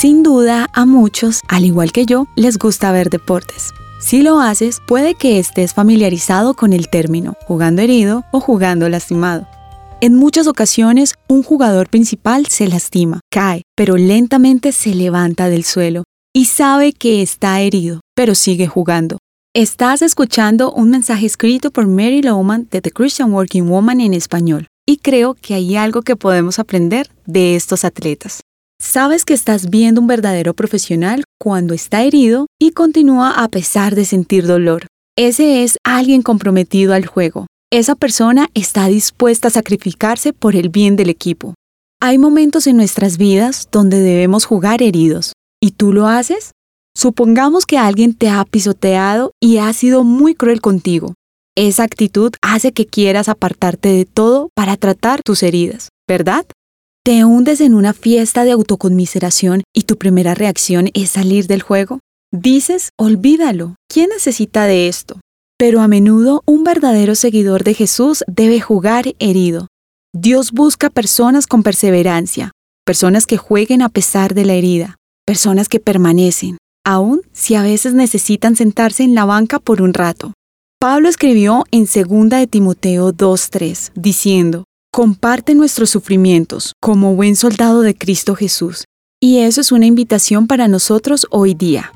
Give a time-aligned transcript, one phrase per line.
[0.00, 3.74] Sin duda, a muchos, al igual que yo, les gusta ver deportes.
[4.00, 9.46] Si lo haces, puede que estés familiarizado con el término jugando herido o jugando lastimado.
[10.00, 16.04] En muchas ocasiones, un jugador principal se lastima, cae, pero lentamente se levanta del suelo
[16.32, 19.18] y sabe que está herido, pero sigue jugando.
[19.54, 24.66] Estás escuchando un mensaje escrito por Mary Lowman de The Christian Working Woman en español,
[24.88, 28.40] y creo que hay algo que podemos aprender de estos atletas.
[28.82, 34.06] Sabes que estás viendo un verdadero profesional cuando está herido y continúa a pesar de
[34.06, 34.86] sentir dolor.
[35.18, 37.46] Ese es alguien comprometido al juego.
[37.70, 41.54] Esa persona está dispuesta a sacrificarse por el bien del equipo.
[42.00, 45.34] Hay momentos en nuestras vidas donde debemos jugar heridos.
[45.60, 46.52] ¿Y tú lo haces?
[46.96, 51.12] Supongamos que alguien te ha pisoteado y ha sido muy cruel contigo.
[51.54, 56.46] Esa actitud hace que quieras apartarte de todo para tratar tus heridas, ¿verdad?
[57.10, 61.98] ¿Te hundes en una fiesta de autoconmiseración y tu primera reacción es salir del juego?
[62.30, 65.18] Dices, olvídalo, ¿quién necesita de esto?
[65.58, 69.66] Pero a menudo un verdadero seguidor de Jesús debe jugar herido.
[70.14, 72.52] Dios busca personas con perseverancia,
[72.86, 74.94] personas que jueguen a pesar de la herida,
[75.26, 80.32] personas que permanecen, aun si a veces necesitan sentarse en la banca por un rato.
[80.78, 87.94] Pablo escribió en 2 de Timoteo 2.3, diciendo, comparte nuestros sufrimientos como buen soldado de
[87.94, 88.84] Cristo Jesús.
[89.20, 91.92] Y eso es una invitación para nosotros hoy día.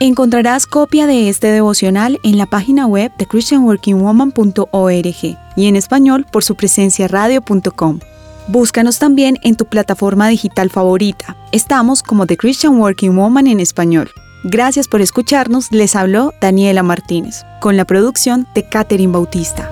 [0.00, 6.42] Encontrarás copia de este devocional en la página web de christianworkingwoman.org y en español por
[6.42, 8.00] su presencia radio.com.
[8.48, 11.36] Búscanos también en tu plataforma digital favorita.
[11.52, 14.10] Estamos como The Christian Working Woman en español.
[14.44, 19.71] Gracias por escucharnos, les habló Daniela Martínez, con la producción de Catherine Bautista.